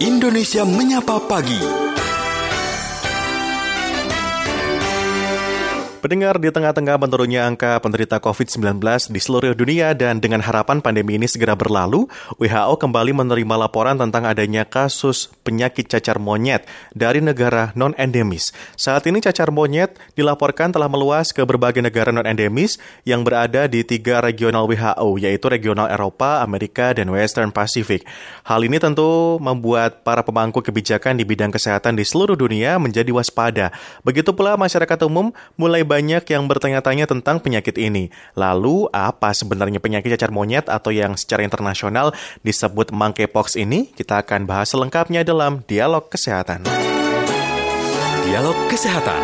[0.00, 1.89] Indonesia Menyapa Pagi.
[6.00, 8.80] Pendengar di tengah-tengah menurunnya angka penderita COVID-19
[9.12, 12.08] di seluruh dunia dan dengan harapan pandemi ini segera berlalu,
[12.40, 16.64] WHO kembali menerima laporan tentang adanya kasus penyakit cacar monyet
[16.96, 18.48] dari negara non-endemis.
[18.80, 24.24] Saat ini cacar monyet dilaporkan telah meluas ke berbagai negara non-endemis yang berada di tiga
[24.24, 28.08] regional WHO, yaitu regional Eropa, Amerika, dan Western Pacific.
[28.48, 33.68] Hal ini tentu membuat para pemangku kebijakan di bidang kesehatan di seluruh dunia menjadi waspada.
[34.00, 35.28] Begitu pula masyarakat umum
[35.60, 38.14] mulai banyak yang bertanya-tanya tentang penyakit ini.
[38.38, 42.14] Lalu, apa sebenarnya penyakit cacar monyet atau yang secara internasional
[42.46, 43.90] disebut monkeypox ini?
[43.90, 46.70] Kita akan bahas selengkapnya dalam Dialog Kesehatan.
[48.30, 49.22] Dialog Kesehatan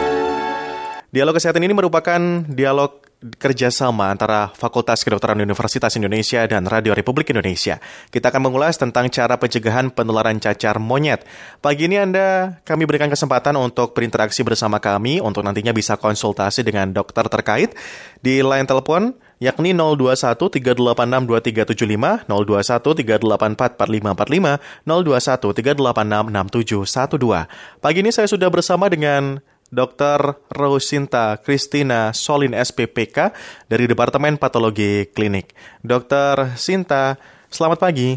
[1.14, 2.18] Dialog Kesehatan ini merupakan
[2.50, 7.82] dialog kerjasama antara Fakultas Kedokteran Universitas Indonesia dan Radio Republik Indonesia.
[8.14, 11.26] Kita akan mengulas tentang cara pencegahan penularan cacar monyet.
[11.58, 16.94] Pagi ini Anda kami berikan kesempatan untuk berinteraksi bersama kami untuk nantinya bisa konsultasi dengan
[16.94, 17.74] dokter terkait
[18.22, 27.82] di line telepon yakni 021 386 2375, 021 384 4545, 021 386 6712.
[27.84, 29.44] Pagi ini saya sudah bersama dengan
[29.76, 30.40] Dr.
[30.48, 33.36] Rosinta Kristina Solin SPPK
[33.68, 35.52] dari Departemen Patologi Klinik.
[35.84, 36.56] Dr.
[36.56, 37.20] Sinta,
[37.52, 38.16] selamat pagi.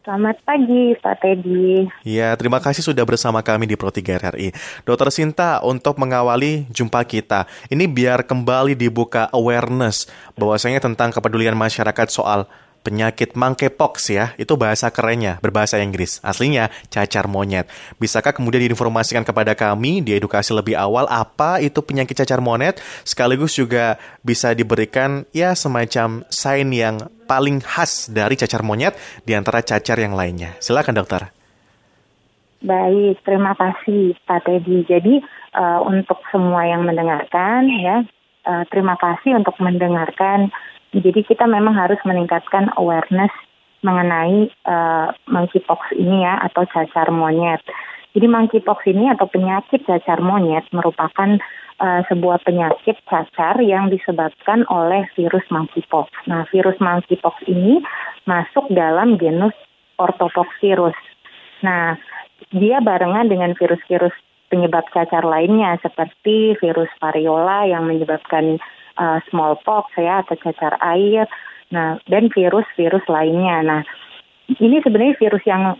[0.00, 1.84] Selamat pagi, Pak Teddy.
[2.06, 4.54] Ya, terima kasih sudah bersama kami di Pro 3 RRI.
[4.86, 10.08] Dokter Sinta, untuk mengawali jumpa kita, ini biar kembali dibuka awareness
[10.40, 12.48] bahwasanya tentang kepedulian masyarakat soal
[12.80, 16.18] penyakit monkeypox ya, itu bahasa kerennya, berbahasa Inggris.
[16.24, 17.68] Aslinya cacar monyet.
[18.00, 23.56] Bisakah kemudian diinformasikan kepada kami di edukasi lebih awal apa itu penyakit cacar monyet, sekaligus
[23.56, 26.96] juga bisa diberikan ya semacam sign yang
[27.30, 30.58] paling khas dari cacar monyet di antara cacar yang lainnya.
[30.58, 31.30] Silakan dokter.
[32.60, 34.84] Baik, terima kasih Pak Teddy.
[34.84, 35.24] Jadi
[35.56, 38.04] uh, untuk semua yang mendengarkan ya,
[38.44, 40.52] uh, terima kasih untuk mendengarkan
[40.90, 43.30] jadi kita memang harus meningkatkan awareness
[43.80, 47.62] mengenai uh, monkeypox ini ya atau cacar monyet.
[48.10, 51.38] Jadi monkeypox ini atau penyakit cacar monyet merupakan
[51.78, 56.10] uh, sebuah penyakit cacar yang disebabkan oleh virus monkeypox.
[56.26, 57.80] Nah, virus monkeypox ini
[58.26, 59.54] masuk dalam genus
[59.96, 60.98] orthopoxvirus.
[61.62, 61.96] Nah,
[62.50, 64.16] dia barengan dengan virus-virus
[64.50, 68.58] penyebab cacar lainnya seperti virus variola yang menyebabkan
[69.00, 71.24] uh, smallpox ya atau cacar air.
[71.72, 73.62] Nah, dan virus-virus lainnya.
[73.62, 73.80] Nah,
[74.58, 75.78] ini sebenarnya virus yang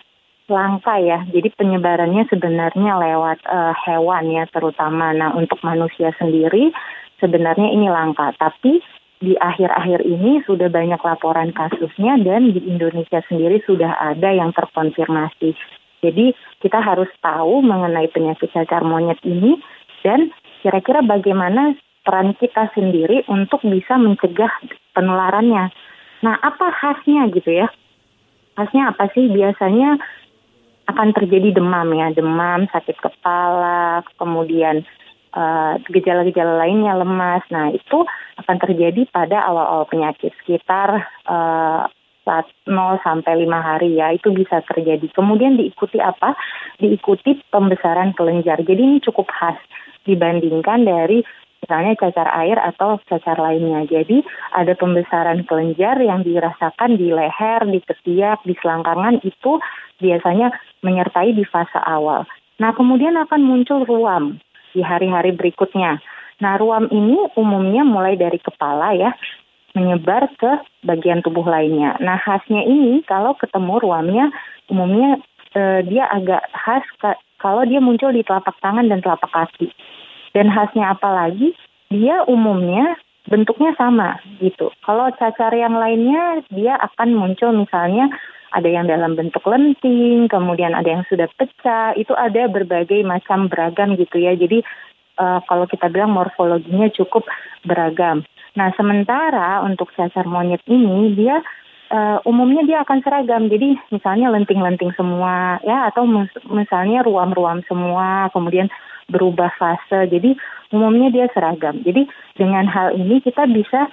[0.48, 1.26] langka ya.
[1.28, 5.12] Jadi penyebarannya sebenarnya lewat uh, hewan ya terutama.
[5.12, 6.72] Nah, untuk manusia sendiri
[7.20, 8.32] sebenarnya ini langka.
[8.38, 8.80] Tapi
[9.20, 15.52] di akhir-akhir ini sudah banyak laporan kasusnya dan di Indonesia sendiri sudah ada yang terkonfirmasi.
[16.00, 16.32] Jadi
[16.64, 19.60] kita harus tahu mengenai penyakit cacar monyet ini
[20.00, 20.32] dan
[20.64, 21.76] kira-kira bagaimana
[22.10, 24.50] peran kita sendiri untuk bisa mencegah
[24.98, 25.70] penularannya.
[26.26, 27.70] Nah, apa khasnya gitu ya?
[28.58, 29.30] Khasnya apa sih?
[29.30, 29.94] Biasanya
[30.90, 34.82] akan terjadi demam ya, demam, sakit kepala, kemudian
[35.30, 37.46] eh, gejala-gejala lainnya lemas.
[37.54, 38.02] Nah, itu
[38.42, 41.86] akan terjadi pada awal-awal penyakit sekitar uh,
[42.24, 45.06] saat 0 sampai 5 hari ya itu bisa terjadi.
[45.12, 46.34] Kemudian diikuti apa?
[46.80, 48.64] Diikuti pembesaran kelenjar.
[48.64, 49.60] Jadi ini cukup khas
[50.08, 51.20] dibandingkan dari
[51.60, 53.84] misalnya cacar air atau cacar lainnya.
[53.86, 54.24] Jadi
[54.56, 59.60] ada pembesaran kelenjar yang dirasakan di leher, di ketiak, di selangkangan itu
[60.00, 60.50] biasanya
[60.80, 62.24] menyertai di fase awal.
[62.58, 64.40] Nah kemudian akan muncul ruam
[64.72, 66.00] di hari-hari berikutnya.
[66.40, 69.12] Nah ruam ini umumnya mulai dari kepala ya,
[69.76, 72.00] menyebar ke bagian tubuh lainnya.
[72.00, 74.32] Nah khasnya ini kalau ketemu ruamnya
[74.72, 75.20] umumnya
[75.52, 76.84] eh, dia agak khas
[77.40, 79.72] kalau dia muncul di telapak tangan dan telapak kaki.
[80.36, 81.54] Dan khasnya apalagi,
[81.90, 82.94] dia umumnya
[83.26, 84.70] bentuknya sama gitu.
[84.86, 88.08] Kalau cacar yang lainnya, dia akan muncul misalnya
[88.50, 93.94] ada yang dalam bentuk lenting, kemudian ada yang sudah pecah, itu ada berbagai macam beragam
[93.94, 94.34] gitu ya.
[94.34, 94.62] Jadi
[95.18, 97.26] uh, kalau kita bilang morfologinya cukup
[97.62, 98.26] beragam.
[98.58, 101.38] Nah sementara untuk cacar monyet ini dia
[101.94, 103.46] uh, umumnya dia akan seragam.
[103.46, 106.02] Jadi misalnya lenting-lenting semua ya atau
[106.50, 108.66] misalnya ruam-ruam semua, kemudian
[109.10, 110.06] berubah fase.
[110.08, 110.38] Jadi
[110.70, 111.82] umumnya dia seragam.
[111.82, 112.06] Jadi
[112.38, 113.90] dengan hal ini kita bisa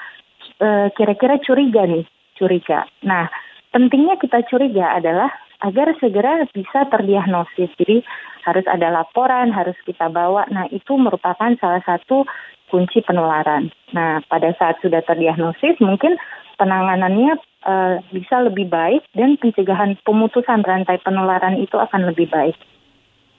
[0.61, 2.05] eh, kira-kira curiga nih,
[2.37, 2.85] curiga.
[3.01, 3.27] Nah,
[3.73, 5.33] pentingnya kita curiga adalah
[5.65, 7.73] agar segera bisa terdiagnosis.
[7.81, 8.05] Jadi
[8.45, 10.45] harus ada laporan, harus kita bawa.
[10.53, 12.23] Nah, itu merupakan salah satu
[12.69, 13.73] kunci penularan.
[13.91, 16.19] Nah, pada saat sudah terdiagnosis, mungkin
[16.59, 22.57] penanganannya uh, bisa lebih baik dan pencegahan pemutusan rantai penularan itu akan lebih baik.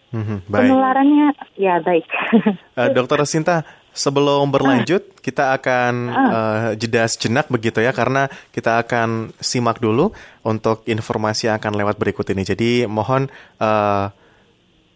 [0.09, 0.73] Hmm, baik.
[0.73, 1.27] Penularannya
[1.61, 2.07] ya baik.
[2.81, 5.13] uh, Dokter Sinta, sebelum berlanjut uh.
[5.21, 10.15] kita akan uh, jeda sejenak begitu ya karena kita akan simak dulu
[10.47, 12.43] untuk informasi yang akan lewat berikut ini.
[12.47, 13.29] Jadi mohon
[13.61, 14.09] uh,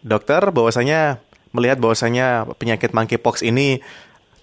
[0.01, 1.21] dokter bahwasanya
[1.53, 3.83] melihat bahwasanya penyakit monkeypox ini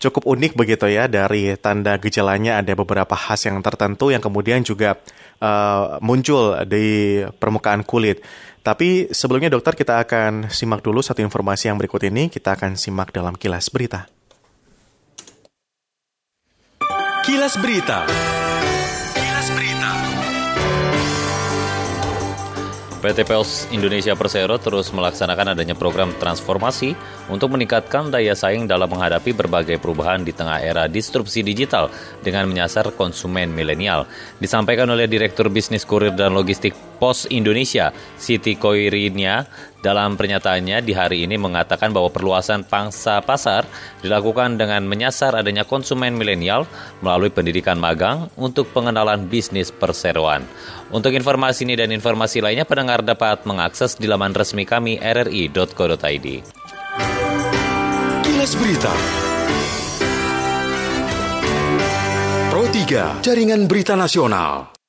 [0.01, 4.97] cukup unik begitu ya dari tanda gejalanya ada beberapa khas yang tertentu yang kemudian juga
[5.45, 8.25] uh, muncul di permukaan kulit.
[8.65, 13.13] Tapi sebelumnya dokter kita akan simak dulu satu informasi yang berikut ini kita akan simak
[13.13, 14.09] dalam kilas berita.
[17.21, 18.09] Kilas Berita.
[23.01, 26.93] PT POS Indonesia Persero terus melaksanakan adanya program transformasi
[27.33, 31.89] untuk meningkatkan daya saing dalam menghadapi berbagai perubahan di tengah era disrupsi digital
[32.21, 34.05] dengan menyasar konsumen milenial.
[34.37, 39.49] Disampaikan oleh Direktur Bisnis Kurir dan Logistik Pos Indonesia, Siti Koirinia,
[39.81, 43.65] dalam pernyataannya di hari ini mengatakan bahwa perluasan pangsa pasar
[44.05, 46.69] dilakukan dengan menyasar adanya konsumen milenial
[47.01, 50.45] melalui pendidikan magang untuk pengenalan bisnis perseroan.
[50.93, 56.27] Untuk informasi ini dan informasi lainnya, pendengar dapat mengakses di laman resmi kami rri.co.id.
[58.21, 58.93] Kilas Berita
[62.53, 64.80] Pro 3 Jaringan Berita Nasional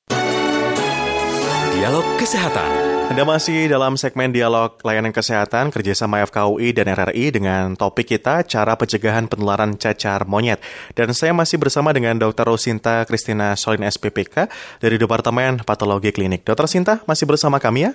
[1.82, 2.70] Dialog Kesehatan
[3.10, 8.78] anda masih dalam segmen dialog layanan kesehatan kerjasama FKUI dan RRI dengan topik kita cara
[8.78, 10.62] pencegahan penularan cacar monyet.
[10.94, 12.46] Dan saya masih bersama dengan Dr.
[12.46, 14.46] Rosinta Kristina Solin SPPK
[14.78, 16.46] dari Departemen Patologi Klinik.
[16.46, 16.70] Dr.
[16.70, 17.92] Sinta masih bersama kami ya?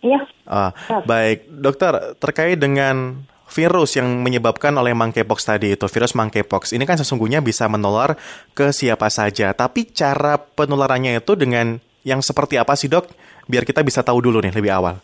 [0.00, 0.20] Iya.
[0.48, 0.72] Uh,
[1.04, 3.20] baik, dokter terkait dengan
[3.52, 8.16] virus yang menyebabkan oleh monkeypox tadi itu virus monkeypox ini kan sesungguhnya bisa menular
[8.56, 13.10] ke siapa saja tapi cara penularannya itu dengan yang seperti apa sih dok
[13.50, 15.02] biar kita bisa tahu dulu nih lebih awal.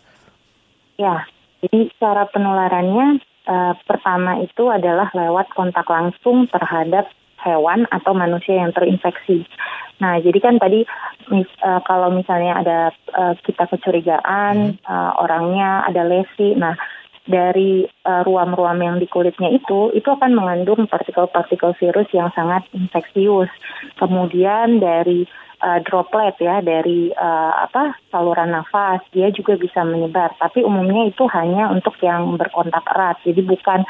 [0.94, 1.26] Ya,
[1.58, 3.18] jadi cara penularannya
[3.50, 7.10] uh, pertama itu adalah lewat kontak langsung terhadap
[7.42, 9.42] hewan atau manusia yang terinfeksi.
[9.98, 10.86] Nah, jadi kan tadi
[11.30, 12.78] mis, uh, kalau misalnya ada
[13.14, 14.86] uh, kita kecurigaan hmm.
[14.86, 16.78] uh, orangnya ada lesi, nah
[17.22, 23.46] dari ruam-ruam uh, yang di kulitnya itu itu akan mengandung partikel-partikel virus yang sangat infeksius.
[23.94, 25.22] Kemudian dari
[25.62, 29.00] uh, droplet ya dari uh, apa saluran nafas.
[29.14, 33.22] Dia juga bisa menyebar tapi umumnya itu hanya untuk yang berkontak erat.
[33.22, 33.86] Jadi bukan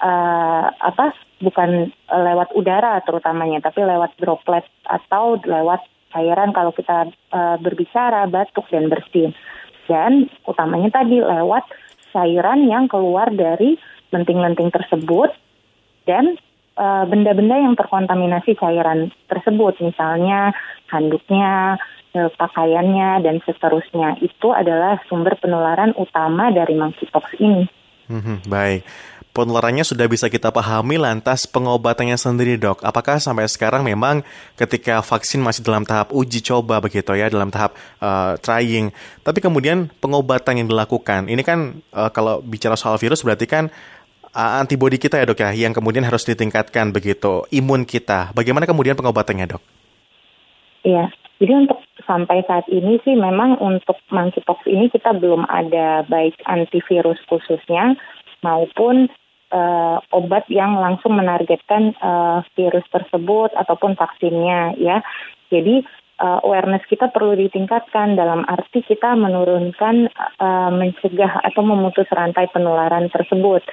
[0.00, 1.12] uh, apa
[1.44, 8.66] bukan lewat udara terutamanya tapi lewat droplet atau lewat cairan kalau kita uh, berbicara batuk
[8.72, 9.36] dan bersin.
[9.86, 11.66] Dan utamanya tadi lewat
[12.14, 13.78] cairan yang keluar dari
[14.10, 15.30] lenting-lenting tersebut
[16.06, 16.34] dan
[16.80, 20.56] benda-benda yang terkontaminasi cairan tersebut misalnya
[20.88, 21.76] handuknya,
[22.16, 24.16] eh, pakaiannya, dan seterusnya.
[24.24, 27.68] Itu adalah sumber penularan utama dari monkeypox ini.
[28.10, 28.82] Hmm, baik.
[29.30, 32.82] Penularannya sudah bisa kita pahami, lantas pengobatannya sendiri dok.
[32.82, 34.26] Apakah sampai sekarang memang
[34.58, 38.90] ketika vaksin masih dalam tahap uji coba begitu ya, dalam tahap uh, trying.
[39.22, 43.70] Tapi kemudian pengobatan yang dilakukan, ini kan uh, kalau bicara soal virus berarti kan
[44.34, 48.34] uh, antibodi kita ya dok ya, yang kemudian harus ditingkatkan begitu, imun kita.
[48.34, 49.62] Bagaimana kemudian pengobatannya dok?
[50.80, 56.36] Iya, jadi untuk sampai saat ini sih memang untuk monkeypox ini kita belum ada baik
[56.44, 57.96] antivirus khususnya
[58.40, 59.08] maupun
[59.52, 65.04] uh, obat yang langsung menargetkan uh, virus tersebut ataupun vaksinnya ya.
[65.50, 65.82] Jadi
[66.20, 73.08] uh, awareness kita perlu ditingkatkan dalam arti kita menurunkan uh, mencegah atau memutus rantai penularan
[73.08, 73.64] tersebut.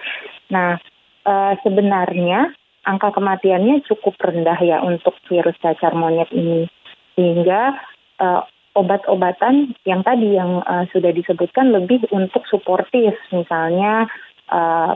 [0.49, 0.79] Nah,
[1.27, 2.55] uh, sebenarnya
[2.87, 6.71] angka kematiannya cukup rendah ya untuk virus cacar monyet ini
[7.19, 7.75] sehingga
[8.23, 8.41] uh,
[8.77, 14.07] obat-obatan yang tadi yang uh, sudah disebutkan lebih untuk suportif misalnya
[14.53, 14.95] uh,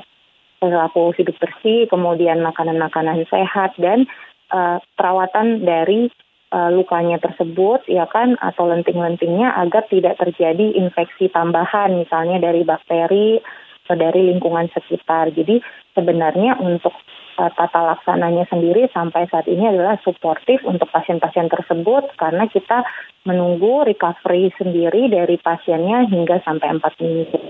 [0.62, 4.08] perilaku hidup bersih kemudian makanan-makanan sehat dan
[4.54, 6.14] uh, perawatan dari
[6.52, 13.40] uh, lukanya tersebut ya kan atau lenting-lentingnya agar tidak terjadi infeksi tambahan misalnya dari bakteri
[13.88, 15.60] atau dari lingkungan sekitar jadi
[15.98, 16.94] sebenarnya untuk
[17.40, 22.84] uh, tata laksananya sendiri sampai saat ini adalah suportif untuk pasien-pasien tersebut karena kita
[23.24, 27.42] menunggu recovery sendiri dari pasiennya hingga sampai 4 minggu.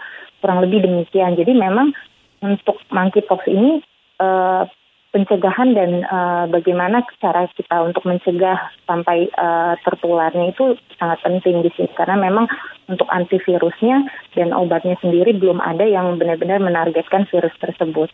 [0.43, 1.38] Kurang lebih demikian.
[1.38, 1.93] Jadi memang
[2.41, 3.79] untuk monkeypox ini
[4.20, 4.65] uh,
[5.11, 11.69] pencegahan dan uh, bagaimana cara kita untuk mencegah sampai uh, tertularnya itu sangat penting di
[11.75, 12.47] sini karena memang
[12.87, 18.07] untuk antivirusnya dan obatnya sendiri belum ada yang benar-benar menargetkan virus tersebut.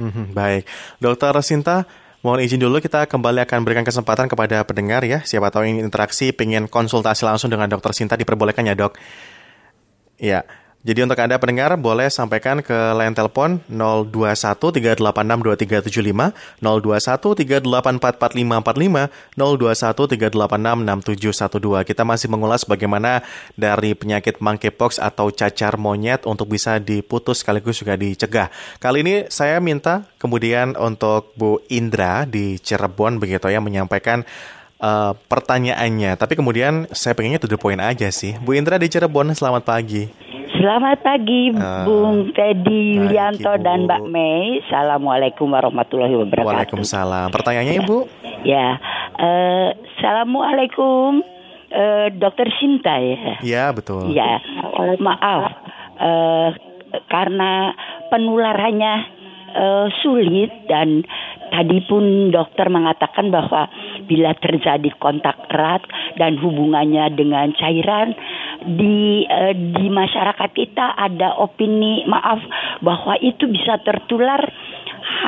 [0.00, 0.64] Hmm, baik,
[0.98, 1.84] Dokter Sinta,
[2.18, 5.22] Mohon izin dulu kita kembali akan berikan kesempatan kepada pendengar ya.
[5.22, 8.98] Siapa tahu ingin interaksi, pengen konsultasi langsung dengan dokter Sinta diperbolehkan ya dok.
[10.18, 10.42] Ya,
[10.88, 16.32] jadi untuk Anda pendengar boleh sampaikan ke line telepon 0213862375,
[16.64, 21.84] 0213844545, 0213866712.
[21.84, 23.20] Kita masih mengulas bagaimana
[23.52, 28.48] dari penyakit monkeypox atau cacar monyet untuk bisa diputus sekaligus juga dicegah.
[28.80, 34.24] Kali ini saya minta kemudian untuk Bu Indra di Cirebon begitu ya menyampaikan
[34.80, 36.16] uh, pertanyaannya.
[36.16, 38.40] Tapi kemudian saya pengennya to the point aja sih.
[38.40, 40.37] Bu Indra di Cirebon, selamat pagi.
[40.58, 44.58] Selamat pagi uh, Bung Teddy Yulianto dan Mbak Mei.
[44.66, 46.50] Assalamualaikum warahmatullahi wabarakatuh.
[46.50, 47.30] Waalaikumsalam.
[47.30, 47.98] Pertanyaannya Ibu?
[48.42, 48.82] Ya,
[49.22, 51.22] uh, Assalamualaikum
[51.70, 53.38] uh, Dokter Sinta ya.
[53.46, 54.10] Ya betul.
[54.10, 54.42] Ya,
[54.98, 55.54] maaf
[56.02, 56.50] uh,
[57.06, 57.78] karena
[58.10, 58.94] penularannya
[59.54, 61.06] uh, sulit dan
[61.54, 63.70] tadi pun dokter mengatakan bahwa
[64.04, 65.86] bila terjadi kontak erat
[66.20, 68.12] dan hubungannya dengan cairan
[68.66, 72.42] di uh, di masyarakat kita ada opini maaf
[72.82, 74.42] bahwa itu bisa tertular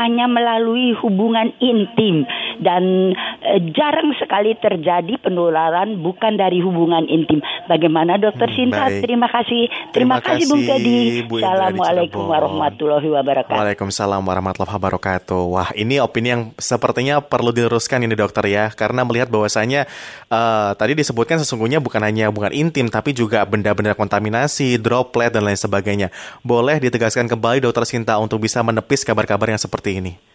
[0.00, 2.26] hanya melalui hubungan intim
[2.60, 7.40] dan e, jarang sekali terjadi penularan bukan dari hubungan intim.
[7.66, 8.86] Bagaimana Dokter hmm, Sinta?
[8.86, 9.02] Baik.
[9.02, 9.62] Terima kasih.
[9.90, 10.98] Terima, Terima kasih Bung Teddy.
[11.24, 13.58] Assalamualaikum warahmatullahi wabarakatuh.
[13.58, 15.42] Waalaikumsalam warahmatullahi wabarakatuh.
[15.50, 19.88] Wah, ini opini yang sepertinya perlu diluruskan ini dokter ya, karena melihat bahwasanya
[20.28, 25.58] uh, tadi disebutkan sesungguhnya bukan hanya hubungan intim tapi juga benda-benda kontaminasi, droplet dan lain
[25.58, 26.12] sebagainya.
[26.44, 30.29] Boleh ditegaskan kembali dokter Sinta untuk bisa menepis kabar-kabar yang seperti ini.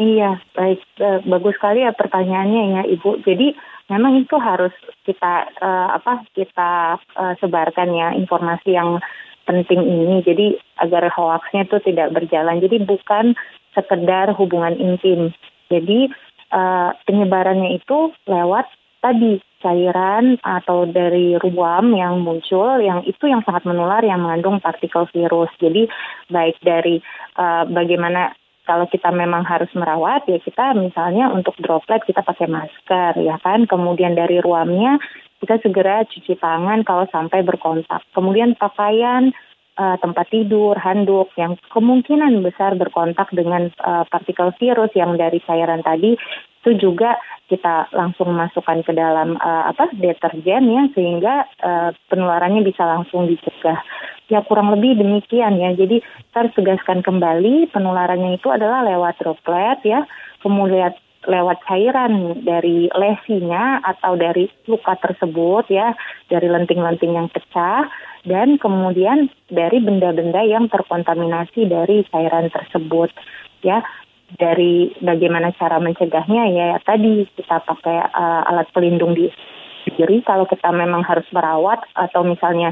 [0.00, 0.80] Iya, baik.
[0.96, 3.20] Uh, bagus sekali ya pertanyaannya ya, Ibu.
[3.20, 3.52] Jadi
[3.92, 4.72] memang itu harus
[5.04, 8.96] kita uh, apa kita uh, sebarkan ya informasi yang
[9.44, 10.24] penting ini.
[10.24, 12.64] Jadi agar hoaxnya itu tidak berjalan.
[12.64, 13.36] Jadi bukan
[13.76, 15.36] sekedar hubungan intim.
[15.68, 16.08] Jadi
[16.48, 18.72] uh, penyebarannya itu lewat
[19.04, 25.04] tadi cairan atau dari ruam yang muncul yang itu yang sangat menular yang mengandung partikel
[25.12, 25.52] virus.
[25.60, 25.92] Jadi
[26.32, 27.04] baik dari
[27.36, 28.32] uh, bagaimana
[28.68, 33.64] kalau kita memang harus merawat ya kita misalnya untuk droplet kita pakai masker ya kan?
[33.66, 35.00] Kemudian dari ruamnya
[35.40, 38.04] kita segera cuci tangan kalau sampai berkontak.
[38.12, 39.32] Kemudian pakaian
[39.80, 45.80] uh, tempat tidur handuk yang kemungkinan besar berkontak dengan uh, partikel virus yang dari cairan
[45.80, 46.20] tadi
[46.60, 47.16] itu juga
[47.48, 53.80] kita langsung masukkan ke dalam uh, apa deterjen ya sehingga uh, penularannya bisa langsung dicegah
[54.30, 55.74] Ya kurang lebih demikian ya.
[55.74, 55.98] Jadi
[56.32, 60.06] harus tegaskan kembali penularannya itu adalah lewat droplet ya,
[60.38, 60.94] kemudian
[61.26, 65.98] lewat cairan dari lesinya atau dari luka tersebut ya,
[66.30, 67.90] dari lenting-lenting yang pecah
[68.22, 73.10] dan kemudian dari benda-benda yang terkontaminasi dari cairan tersebut
[73.66, 73.82] ya.
[74.38, 79.26] Dari bagaimana cara mencegahnya ya tadi kita pakai uh, alat pelindung di
[79.96, 82.70] diri kalau kita memang harus merawat atau misalnya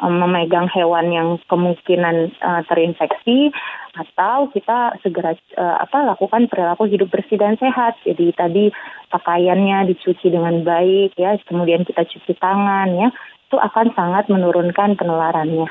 [0.00, 3.52] memegang hewan yang kemungkinan uh, terinfeksi
[3.92, 8.00] atau kita segera uh, apa lakukan perilaku hidup bersih dan sehat.
[8.08, 8.64] Jadi tadi
[9.12, 13.08] pakaiannya dicuci dengan baik ya, kemudian kita cuci tangan ya,
[13.50, 15.68] itu akan sangat menurunkan penularannya.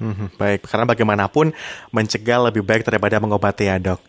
[0.00, 1.52] Hmm, baik, karena bagaimanapun
[1.92, 4.00] mencegah lebih baik daripada mengobati ya dok.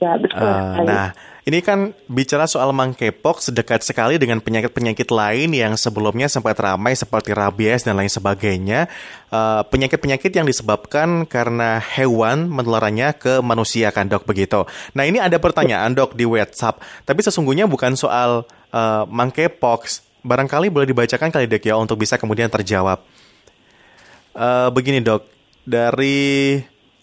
[0.00, 0.40] Ya betul.
[0.40, 1.12] Uh, nah,
[1.44, 7.32] ini kan bicara soal monkeypox dekat sekali dengan penyakit-penyakit lain yang sebelumnya sempat ramai seperti
[7.32, 8.88] rabies dan lain sebagainya.
[9.32, 14.68] Eh, penyakit-penyakit uh, yang disebabkan karena hewan menularannya ke manusia kan dok begitu.
[14.92, 20.04] Nah ini ada pertanyaan dok di WhatsApp, tapi sesungguhnya bukan soal uh, monkeypox.
[20.20, 23.00] Barangkali boleh dibacakan kali dok ya untuk bisa kemudian terjawab.
[24.36, 25.24] Uh, begini dok,
[25.64, 26.60] dari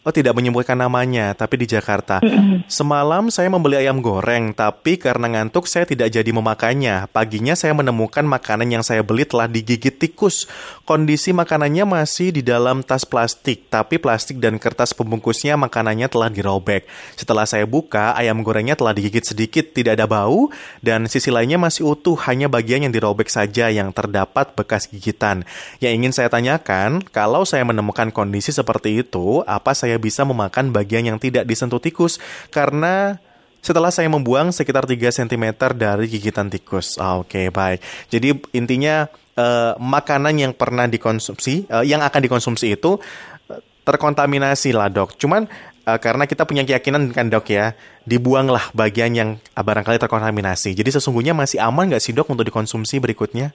[0.08, 2.24] Oh tidak menyebutkan namanya, tapi di Jakarta.
[2.72, 7.12] Semalam saya membeli ayam goreng, tapi karena ngantuk saya tidak jadi memakannya.
[7.12, 10.48] Paginya saya menemukan makanan yang saya beli telah digigit tikus.
[10.88, 16.88] Kondisi makanannya masih di dalam tas plastik, tapi plastik dan kertas pembungkusnya makanannya telah dirobek.
[17.20, 20.48] Setelah saya buka, ayam gorengnya telah digigit sedikit, tidak ada bau,
[20.80, 25.44] dan sisi lainnya masih utuh, hanya bagian yang dirobek saja yang terdapat bekas gigitan.
[25.84, 31.04] Yang ingin saya tanyakan, kalau saya menemukan kondisi seperti itu, apa saya bisa memakan bagian
[31.06, 33.22] yang tidak disentuh tikus karena
[33.62, 36.96] setelah saya membuang sekitar 3 cm dari gigitan tikus.
[36.96, 37.84] Ah, Oke, okay, baik.
[38.08, 44.88] Jadi intinya uh, makanan yang pernah dikonsumsi, uh, yang akan dikonsumsi itu uh, terkontaminasi lah
[44.88, 45.20] dok.
[45.20, 45.52] Cuman
[45.84, 47.76] uh, karena kita punya keyakinan kan dok ya,
[48.08, 50.72] dibuanglah bagian yang barangkali terkontaminasi.
[50.72, 53.52] Jadi sesungguhnya masih aman nggak sih dok untuk dikonsumsi berikutnya?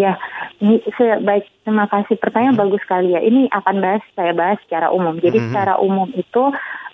[0.00, 0.16] Ya,
[0.64, 2.16] ini saya, baik terima kasih.
[2.16, 2.64] Pertanyaan hmm.
[2.64, 3.20] bagus sekali ya.
[3.20, 5.20] Ini akan bahas saya bahas secara umum.
[5.20, 5.46] Jadi hmm.
[5.52, 6.42] secara umum itu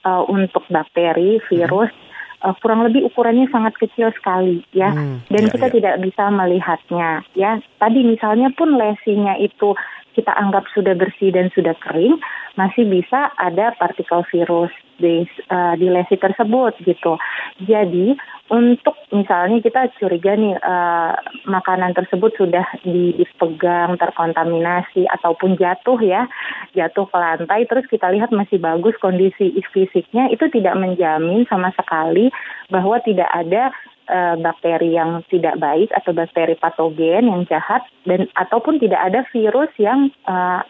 [0.03, 2.07] uh, untuk bakteri, virus, hmm.
[2.47, 5.75] uh, kurang lebih ukurannya sangat kecil sekali ya Hmm, dan ya, kita ya.
[5.75, 9.75] tidak bisa melihatnya ya tadi misalnya pun lesinya itu
[10.17, 12.17] kita anggap sudah bersih dan sudah kering
[12.57, 17.21] masih bisa ada partikel virus di uh, di lesi tersebut gitu
[17.61, 21.19] jadi untuk misalnya kita curiga nih uh,
[21.51, 26.31] makanan tersebut sudah di- dipegang terkontaminasi ataupun jatuh ya
[26.79, 32.31] jatuh ke lantai terus kita lihat masih bagus kondisi fisiknya itu tidak menjamin sama sekali
[32.71, 33.75] bahwa tidak ada
[34.07, 39.71] eh, bakteri yang tidak baik atau bakteri patogen yang jahat dan ataupun tidak ada virus
[39.79, 40.63] yang eh,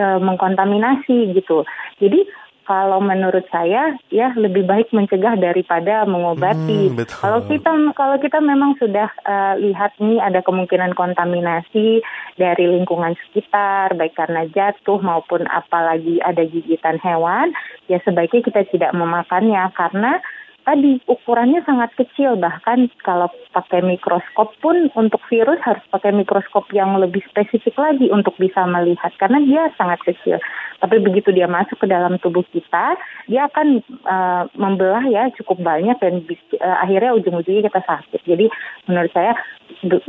[0.00, 1.68] mengkontaminasi gitu.
[2.00, 2.24] Jadi
[2.72, 6.88] kalau menurut saya ya lebih baik mencegah daripada mengobati.
[6.88, 7.20] Hmm, betul.
[7.20, 12.00] Kalau kita kalau kita memang sudah eh, lihat nih ada kemungkinan kontaminasi
[12.40, 17.52] dari lingkungan sekitar baik karena jatuh maupun apalagi ada gigitan hewan,
[17.92, 20.24] ya sebaiknya kita tidak memakannya karena
[20.62, 26.96] tadi ukurannya sangat kecil bahkan kalau pakai mikroskop pun untuk virus harus pakai mikroskop yang
[26.96, 30.40] lebih spesifik lagi untuk bisa melihat karena dia sangat kecil.
[30.82, 32.98] Tapi begitu dia masuk ke dalam tubuh kita,
[33.30, 36.26] dia akan uh, membelah ya cukup banyak dan
[36.58, 38.20] uh, akhirnya ujung-ujungnya kita sakit.
[38.26, 38.50] Jadi
[38.90, 39.38] menurut saya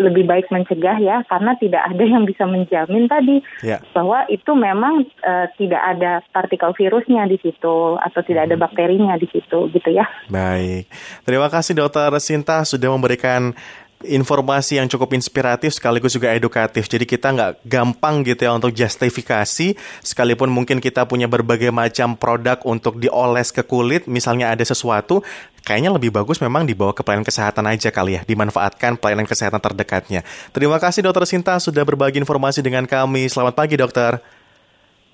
[0.02, 3.80] lebih baik mencegah ya karena tidak ada yang bisa menjamin tadi Ya.
[3.96, 9.30] bahwa itu memang uh, tidak ada partikel virusnya di situ atau tidak ada bakterinya di
[9.30, 10.06] situ gitu ya.
[10.28, 10.43] Baik.
[11.24, 13.56] Terima kasih Dokter Sinta sudah memberikan
[14.04, 16.86] informasi yang cukup inspiratif sekaligus juga edukatif.
[16.92, 22.60] Jadi kita nggak gampang gitu ya untuk justifikasi sekalipun mungkin kita punya berbagai macam produk
[22.68, 25.24] untuk dioles ke kulit, misalnya ada sesuatu,
[25.64, 30.22] kayaknya lebih bagus memang dibawa ke pelayanan kesehatan aja kali ya, dimanfaatkan pelayanan kesehatan terdekatnya.
[30.52, 33.32] Terima kasih Dokter Sinta sudah berbagi informasi dengan kami.
[33.32, 34.43] Selamat pagi Dokter.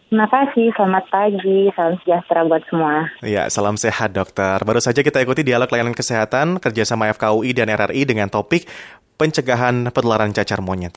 [0.09, 3.13] Terima kasih, selamat pagi, salam sejahtera buat semua.
[3.21, 4.57] Ya, salam sehat dokter.
[4.65, 8.65] Baru saja kita ikuti dialog layanan kesehatan kerjasama FKUI dan RRI dengan topik
[9.19, 10.87] pencegahan penularan cacar monyet.